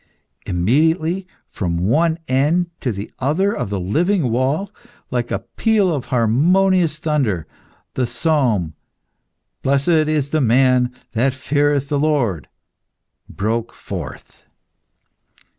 [0.47, 4.71] Immediately, from one end to the other of the living wall,
[5.11, 7.45] like a peal of harmonious thunder,
[7.93, 8.73] the psalm,
[9.61, 12.49] "Blessed is the man that feareth the Lord,"
[13.29, 14.41] broke forth.